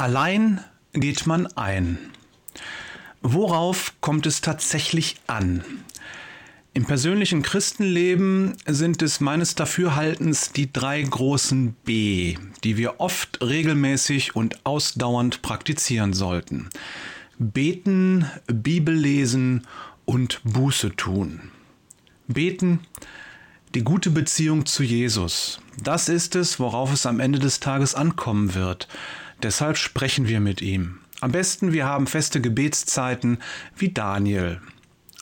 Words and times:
Allein 0.00 0.64
geht 0.94 1.26
man 1.26 1.46
ein. 1.58 1.98
Worauf 3.20 3.92
kommt 4.00 4.24
es 4.24 4.40
tatsächlich 4.40 5.16
an? 5.26 5.62
Im 6.72 6.86
persönlichen 6.86 7.42
Christenleben 7.42 8.56
sind 8.64 9.02
es 9.02 9.20
meines 9.20 9.56
Dafürhaltens 9.56 10.52
die 10.52 10.72
drei 10.72 11.02
großen 11.02 11.74
B, 11.84 12.38
die 12.64 12.78
wir 12.78 12.98
oft 12.98 13.42
regelmäßig 13.42 14.34
und 14.34 14.64
ausdauernd 14.64 15.42
praktizieren 15.42 16.14
sollten. 16.14 16.70
Beten, 17.38 18.24
Bibel 18.46 18.94
lesen 18.94 19.66
und 20.06 20.40
Buße 20.44 20.96
tun. 20.96 21.50
Beten, 22.26 22.80
die 23.74 23.82
gute 23.82 24.08
Beziehung 24.08 24.64
zu 24.64 24.82
Jesus. 24.82 25.60
Das 25.84 26.08
ist 26.08 26.36
es, 26.36 26.58
worauf 26.58 26.90
es 26.90 27.04
am 27.04 27.20
Ende 27.20 27.38
des 27.38 27.60
Tages 27.60 27.94
ankommen 27.94 28.54
wird. 28.54 28.88
Deshalb 29.42 29.78
sprechen 29.78 30.28
wir 30.28 30.40
mit 30.40 30.60
ihm. 30.60 30.98
Am 31.20 31.32
besten, 31.32 31.72
wir 31.72 31.86
haben 31.86 32.06
feste 32.06 32.40
Gebetszeiten 32.40 33.38
wie 33.76 33.90
Daniel. 33.90 34.60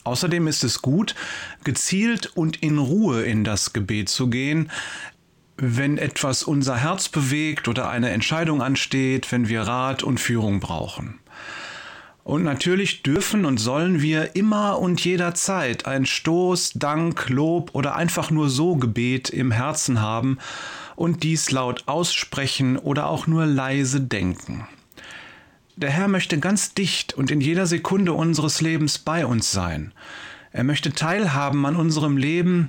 Außerdem 0.03 0.47
ist 0.47 0.63
es 0.63 0.81
gut, 0.81 1.15
gezielt 1.63 2.31
und 2.35 2.57
in 2.63 2.77
Ruhe 2.77 3.23
in 3.23 3.43
das 3.43 3.73
Gebet 3.73 4.09
zu 4.09 4.29
gehen, 4.29 4.71
wenn 5.57 5.97
etwas 5.97 6.43
unser 6.43 6.77
Herz 6.77 7.09
bewegt 7.09 7.67
oder 7.67 7.89
eine 7.89 8.09
Entscheidung 8.09 8.61
ansteht, 8.61 9.31
wenn 9.31 9.49
wir 9.49 9.61
Rat 9.61 10.03
und 10.03 10.19
Führung 10.19 10.59
brauchen. 10.61 11.19
Und 12.23 12.43
natürlich 12.43 13.03
dürfen 13.03 13.43
und 13.43 13.57
sollen 13.57 14.01
wir 14.01 14.35
immer 14.35 14.79
und 14.79 15.03
jederzeit 15.03 15.85
ein 15.85 16.05
Stoß, 16.05 16.73
Dank, 16.75 17.29
Lob 17.29 17.71
oder 17.73 17.95
einfach 17.95 18.29
nur 18.29 18.49
so 18.49 18.75
Gebet 18.75 19.29
im 19.29 19.51
Herzen 19.51 19.99
haben 19.99 20.37
und 20.99 21.23
dies 21.23 21.49
laut 21.51 21.83
aussprechen 21.85 22.77
oder 22.77 23.07
auch 23.07 23.25
nur 23.25 23.45
leise 23.45 24.01
denken. 24.01 24.67
Der 25.77 25.89
Herr 25.89 26.09
möchte 26.09 26.39
ganz 26.39 26.73
dicht 26.73 27.13
und 27.13 27.31
in 27.31 27.39
jeder 27.39 27.67
Sekunde 27.67 28.11
unseres 28.11 28.59
Lebens 28.59 28.99
bei 28.99 29.25
uns 29.25 29.49
sein. 29.49 29.93
Er 30.51 30.65
möchte 30.65 30.91
teilhaben 30.91 31.65
an 31.65 31.77
unserem 31.77 32.17
Leben, 32.17 32.67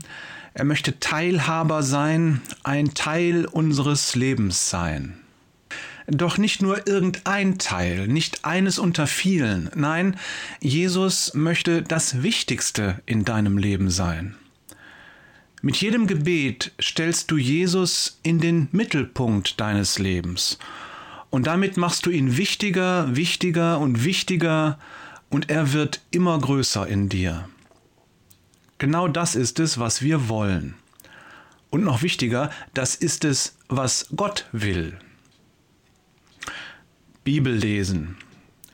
er 0.55 0.64
möchte 0.64 1.01
Teilhaber 1.01 1.83
sein, 1.83 2.41
ein 2.62 2.95
Teil 2.95 3.47
unseres 3.47 4.14
Lebens 4.14 4.70
sein. 4.70 5.19
Doch 6.06 6.39
nicht 6.39 6.62
nur 6.62 6.86
irgendein 6.86 7.58
Teil, 7.58 8.06
nicht 8.06 8.45
eines 8.45 8.78
unter 8.78 9.08
vielen, 9.08 9.70
nein, 9.75 10.17
Jesus 10.61 11.34
möchte 11.34 11.83
das 11.83 12.23
Wichtigste 12.23 13.01
in 13.06 13.25
deinem 13.25 13.58
Leben 13.58 13.91
sein. 13.91 14.36
Mit 15.62 15.77
jedem 15.77 16.06
Gebet 16.06 16.72
stellst 16.80 17.30
du 17.30 17.36
Jesus 17.36 18.19
in 18.22 18.41
den 18.41 18.69
Mittelpunkt 18.72 19.61
deines 19.61 19.98
Lebens. 19.98 20.58
Und 21.28 21.47
damit 21.47 21.77
machst 21.77 22.06
du 22.06 22.11
ihn 22.11 22.39
wichtiger, 22.39 23.14
wichtiger 23.14 23.78
und 23.78 24.02
wichtiger 24.05 24.78
und 25.28 25.50
er 25.50 25.75
wird 25.75 26.00
immer 26.11 26.39
größer 26.39 26.86
in 26.86 27.11
dir. 27.11 27.48
Genau 28.78 29.06
das 29.06 29.34
ist 29.34 29.61
es, 29.61 29.78
was 29.78 30.00
wir 30.00 30.30
wollen. 30.30 30.75
Und 31.69 31.84
noch 31.84 32.00
wichtiger, 32.00 32.50
das 32.72 32.95
ist 32.95 33.27
es, 33.27 33.56
was 33.69 34.08
Gott 34.17 34.47
will. 34.52 34.98
Bibel 37.22 37.52
lesen. 37.52 38.17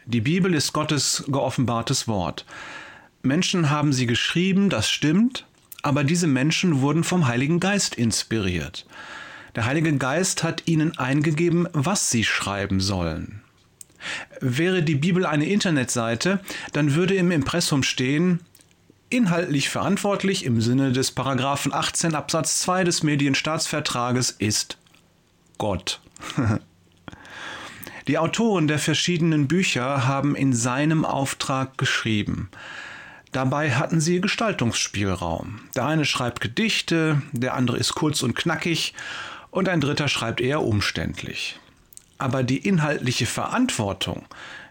Die 0.04 0.20
Bibel 0.20 0.54
ist 0.54 0.72
Gottes 0.72 1.24
geoffenbartes 1.26 2.06
Wort. 2.06 2.46
Menschen 3.22 3.70
haben 3.70 3.92
sie 3.92 4.06
geschrieben, 4.06 4.70
das 4.70 4.88
stimmt, 4.88 5.44
aber 5.86 6.02
diese 6.02 6.26
Menschen 6.26 6.80
wurden 6.80 7.04
vom 7.04 7.28
Heiligen 7.28 7.60
Geist 7.60 7.94
inspiriert. 7.94 8.86
Der 9.54 9.66
Heilige 9.66 9.96
Geist 9.96 10.42
hat 10.42 10.64
ihnen 10.66 10.98
eingegeben, 10.98 11.68
was 11.72 12.10
sie 12.10 12.24
schreiben 12.24 12.80
sollen. 12.80 13.40
Wäre 14.40 14.82
die 14.82 14.96
Bibel 14.96 15.24
eine 15.24 15.46
Internetseite, 15.46 16.40
dann 16.72 16.94
würde 16.94 17.14
im 17.14 17.30
Impressum 17.30 17.84
stehen, 17.84 18.40
inhaltlich 19.10 19.68
verantwortlich 19.68 20.44
im 20.44 20.60
Sinne 20.60 20.90
des 20.90 21.12
Paragraphen 21.12 21.72
18 21.72 22.16
Absatz 22.16 22.58
2 22.62 22.82
des 22.82 23.04
Medienstaatsvertrages 23.04 24.32
ist 24.32 24.78
Gott. 25.56 26.00
Die 28.08 28.18
Autoren 28.18 28.66
der 28.66 28.80
verschiedenen 28.80 29.46
Bücher 29.46 30.06
haben 30.06 30.34
in 30.34 30.52
seinem 30.52 31.04
Auftrag 31.04 31.78
geschrieben. 31.78 32.50
Dabei 33.36 33.72
hatten 33.72 34.00
sie 34.00 34.22
Gestaltungsspielraum. 34.22 35.60
Der 35.74 35.84
eine 35.84 36.06
schreibt 36.06 36.40
Gedichte, 36.40 37.20
der 37.32 37.52
andere 37.52 37.76
ist 37.76 37.94
kurz 37.94 38.22
und 38.22 38.34
knackig 38.34 38.94
und 39.50 39.68
ein 39.68 39.82
dritter 39.82 40.08
schreibt 40.08 40.40
eher 40.40 40.62
umständlich. 40.62 41.60
Aber 42.16 42.42
die 42.42 42.56
inhaltliche 42.56 43.26
Verantwortung 43.26 44.24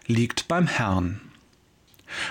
liegt 0.08 0.48
beim 0.48 0.66
Herrn. 0.66 1.20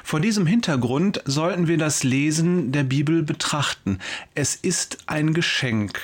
Vor 0.04 0.20
diesem 0.20 0.46
Hintergrund 0.46 1.22
sollten 1.24 1.70
wir 1.70 1.78
das 1.78 2.04
Lesen 2.04 2.74
der 2.74 2.84
Bibel 2.84 3.24
betrachten. 3.24 4.00
Es 4.34 4.56
ist 4.56 4.98
ein 5.06 5.34
Geschenk. 5.34 6.02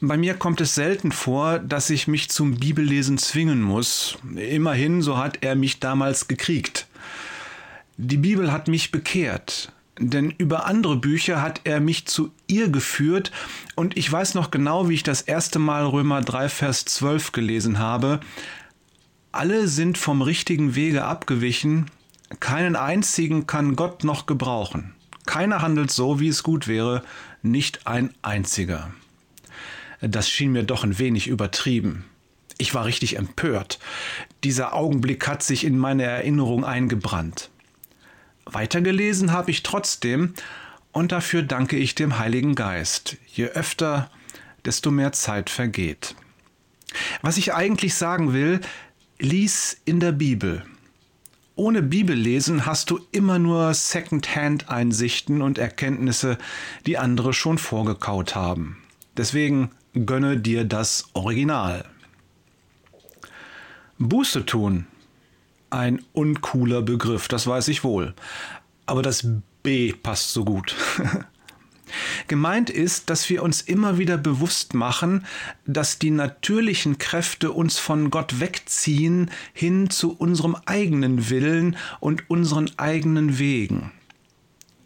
Bei 0.00 0.16
mir 0.16 0.34
kommt 0.34 0.60
es 0.60 0.76
selten 0.76 1.10
vor, 1.10 1.58
dass 1.58 1.90
ich 1.90 2.06
mich 2.06 2.30
zum 2.30 2.54
Bibellesen 2.60 3.18
zwingen 3.18 3.60
muss. 3.60 4.18
Immerhin, 4.36 5.02
so 5.02 5.18
hat 5.18 5.38
er 5.40 5.56
mich 5.56 5.80
damals 5.80 6.28
gekriegt. 6.28 6.87
Die 8.00 8.16
Bibel 8.16 8.52
hat 8.52 8.68
mich 8.68 8.92
bekehrt, 8.92 9.72
denn 9.98 10.30
über 10.30 10.66
andere 10.66 10.94
Bücher 10.94 11.42
hat 11.42 11.62
er 11.64 11.80
mich 11.80 12.06
zu 12.06 12.30
ihr 12.46 12.68
geführt 12.68 13.32
und 13.74 13.96
ich 13.96 14.10
weiß 14.10 14.34
noch 14.34 14.52
genau, 14.52 14.88
wie 14.88 14.94
ich 14.94 15.02
das 15.02 15.20
erste 15.20 15.58
Mal 15.58 15.84
Römer 15.84 16.20
3, 16.20 16.48
Vers 16.48 16.84
12 16.84 17.32
gelesen 17.32 17.80
habe. 17.80 18.20
Alle 19.32 19.66
sind 19.66 19.98
vom 19.98 20.22
richtigen 20.22 20.76
Wege 20.76 21.06
abgewichen, 21.06 21.90
keinen 22.38 22.76
einzigen 22.76 23.48
kann 23.48 23.74
Gott 23.74 24.04
noch 24.04 24.26
gebrauchen. 24.26 24.94
Keiner 25.26 25.60
handelt 25.60 25.90
so, 25.90 26.20
wie 26.20 26.28
es 26.28 26.44
gut 26.44 26.68
wäre, 26.68 27.02
nicht 27.42 27.88
ein 27.88 28.14
einziger. 28.22 28.92
Das 30.00 30.30
schien 30.30 30.52
mir 30.52 30.62
doch 30.62 30.84
ein 30.84 31.00
wenig 31.00 31.26
übertrieben. 31.26 32.04
Ich 32.58 32.74
war 32.74 32.84
richtig 32.84 33.16
empört. 33.16 33.80
Dieser 34.44 34.72
Augenblick 34.72 35.26
hat 35.26 35.42
sich 35.42 35.64
in 35.64 35.76
meine 35.76 36.04
Erinnerung 36.04 36.64
eingebrannt. 36.64 37.50
Weitergelesen 38.52 39.32
habe 39.32 39.50
ich 39.50 39.62
trotzdem 39.62 40.34
und 40.92 41.12
dafür 41.12 41.42
danke 41.42 41.76
ich 41.76 41.94
dem 41.94 42.18
Heiligen 42.18 42.54
Geist. 42.54 43.16
Je 43.26 43.46
öfter, 43.46 44.10
desto 44.64 44.90
mehr 44.90 45.12
Zeit 45.12 45.50
vergeht. 45.50 46.14
Was 47.22 47.36
ich 47.36 47.54
eigentlich 47.54 47.94
sagen 47.94 48.32
will, 48.32 48.60
lies 49.18 49.80
in 49.84 50.00
der 50.00 50.12
Bibel. 50.12 50.64
Ohne 51.56 51.82
Bibellesen 51.82 52.66
hast 52.66 52.90
du 52.90 53.00
immer 53.10 53.38
nur 53.38 53.74
Second-Hand-Einsichten 53.74 55.42
und 55.42 55.58
Erkenntnisse, 55.58 56.38
die 56.86 56.98
andere 56.98 57.32
schon 57.32 57.58
vorgekaut 57.58 58.34
haben. 58.34 58.78
Deswegen 59.16 59.72
gönne 60.06 60.38
dir 60.38 60.64
das 60.64 61.08
Original. 61.14 61.84
Buße 63.98 64.46
tun 64.46 64.86
ein 65.70 66.02
uncooler 66.12 66.82
Begriff, 66.82 67.28
das 67.28 67.46
weiß 67.46 67.68
ich 67.68 67.84
wohl. 67.84 68.14
Aber 68.86 69.02
das 69.02 69.26
B 69.62 69.92
passt 69.92 70.32
so 70.32 70.44
gut. 70.44 70.74
Gemeint 72.26 72.70
ist, 72.70 73.10
dass 73.10 73.28
wir 73.30 73.42
uns 73.42 73.62
immer 73.62 73.98
wieder 73.98 74.18
bewusst 74.18 74.74
machen, 74.74 75.24
dass 75.66 75.98
die 75.98 76.10
natürlichen 76.10 76.98
Kräfte 76.98 77.52
uns 77.52 77.78
von 77.78 78.10
Gott 78.10 78.40
wegziehen 78.40 79.30
hin 79.52 79.90
zu 79.90 80.14
unserem 80.14 80.56
eigenen 80.66 81.30
Willen 81.30 81.76
und 82.00 82.28
unseren 82.28 82.70
eigenen 82.78 83.38
Wegen. 83.38 83.92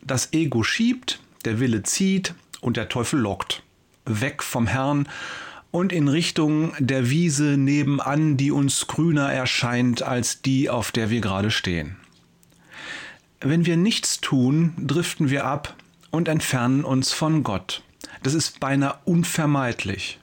Das 0.05 0.33
Ego 0.33 0.63
schiebt, 0.63 1.21
der 1.45 1.61
Wille 1.61 1.83
zieht 1.83 2.35
und 2.61 2.77
der 2.77 2.89
Teufel 2.89 3.21
lockt. 3.21 3.63
Weg 4.05 4.43
vom 4.43 4.67
Herrn 4.67 5.09
und 5.73 5.93
in 5.93 6.07
Richtung 6.07 6.75
der 6.79 7.11
Wiese 7.11 7.57
nebenan, 7.57 8.37
die 8.37 8.53
uns 8.53 8.87
grüner 8.87 9.33
erscheint 9.33 10.03
als 10.03 10.43
die, 10.43 10.71
auf 10.71 10.93
der 10.93 11.11
wir 11.11 11.21
gerade 11.21 11.51
stehen. 11.51 11.97
Wenn 13.41 13.67
wir 13.67 13.77
nichts 13.77 14.21
tun, 14.21 14.75
driften 14.79 15.31
wir 15.31 15.45
ab 15.47 15.75
und 16.11 16.29
entfernen 16.29 16.85
uns 16.85 17.13
von 17.13 17.43
Gott. 17.43 17.83
Das 18.23 18.35
ist 18.35 18.61
beinahe 18.61 18.99
unvermeidlich. 19.05 20.21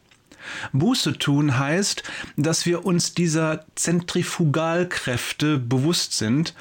Buße 0.71 1.17
tun 1.17 1.59
heißt, 1.59 2.03
dass 2.37 2.65
wir 2.65 2.85
uns 2.85 3.13
dieser 3.13 3.65
Zentrifugalkräfte 3.75 5.57
bewusst 5.57 6.13
sind, 6.13 6.53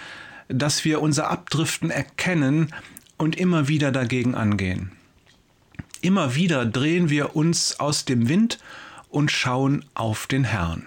dass 0.49 0.85
wir 0.85 1.01
unser 1.01 1.31
Abdriften 1.31 1.91
erkennen 1.91 2.75
und 3.19 3.37
immer 3.37 3.69
wieder 3.69 3.93
dagegen 3.93 4.35
angehen. 4.35 4.98
Immer 6.01 6.35
wieder 6.35 6.65
drehen 6.65 7.11
wir 7.11 7.37
uns 7.37 7.81
aus 7.81 8.05
dem 8.05 8.29
Wind 8.29 8.59
und 9.09 9.31
schauen 9.31 9.85
auf 9.95 10.27
den 10.27 10.45
Herrn. 10.45 10.85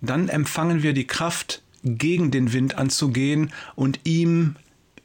Dann 0.00 0.28
empfangen 0.28 0.82
wir 0.82 0.92
die 0.92 1.06
Kraft, 1.06 1.62
gegen 1.84 2.30
den 2.30 2.52
Wind 2.52 2.76
anzugehen 2.76 3.52
und 3.76 4.00
ihm 4.04 4.56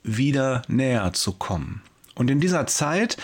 wieder 0.03 0.61
näher 0.67 1.13
zu 1.13 1.33
kommen. 1.33 1.81
Und 2.15 2.31
in 2.31 2.39
dieser 2.39 2.67
Zeit, 2.67 3.17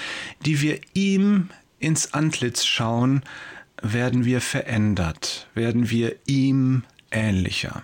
die 0.45 0.61
wir 0.61 0.79
ihm 0.93 1.49
ins 1.79 2.13
Antlitz 2.13 2.65
schauen, 2.65 3.23
werden 3.81 4.25
wir 4.25 4.41
verändert, 4.41 5.47
werden 5.53 5.89
wir 5.89 6.15
ihm 6.25 6.83
ähnlicher. 7.11 7.83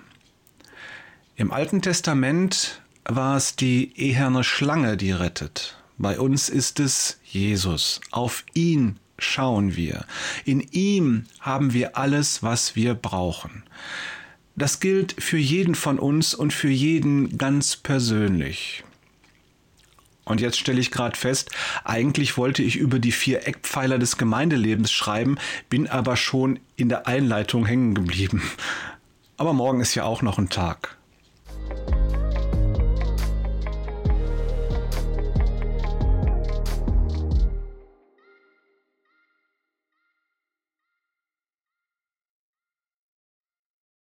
Im 1.35 1.51
Alten 1.51 1.81
Testament 1.81 2.81
war 3.05 3.37
es 3.37 3.55
die 3.55 3.97
eherne 3.97 4.43
Schlange, 4.43 4.97
die 4.97 5.11
rettet. 5.11 5.80
Bei 6.01 6.19
uns 6.19 6.49
ist 6.49 6.79
es 6.79 7.19
Jesus. 7.23 8.01
Auf 8.09 8.43
ihn 8.55 8.97
schauen 9.19 9.75
wir. 9.75 10.05
In 10.45 10.59
ihm 10.71 11.25
haben 11.39 11.73
wir 11.73 11.95
alles, 11.95 12.41
was 12.41 12.75
wir 12.75 12.95
brauchen. 12.95 13.61
Das 14.55 14.79
gilt 14.79 15.21
für 15.21 15.37
jeden 15.37 15.75
von 15.75 15.99
uns 15.99 16.33
und 16.33 16.53
für 16.53 16.69
jeden 16.69 17.37
ganz 17.37 17.75
persönlich. 17.75 18.83
Und 20.25 20.41
jetzt 20.41 20.57
stelle 20.57 20.79
ich 20.79 20.89
gerade 20.89 21.15
fest, 21.15 21.51
eigentlich 21.83 22.35
wollte 22.35 22.63
ich 22.63 22.77
über 22.77 22.97
die 22.97 23.11
vier 23.11 23.47
Eckpfeiler 23.47 23.99
des 23.99 24.17
Gemeindelebens 24.17 24.91
schreiben, 24.91 25.37
bin 25.69 25.87
aber 25.87 26.17
schon 26.17 26.59
in 26.77 26.89
der 26.89 27.05
Einleitung 27.05 27.63
hängen 27.67 27.93
geblieben. 27.93 28.41
Aber 29.37 29.53
morgen 29.53 29.81
ist 29.81 29.93
ja 29.93 30.05
auch 30.05 30.23
noch 30.23 30.39
ein 30.39 30.49
Tag. 30.49 30.97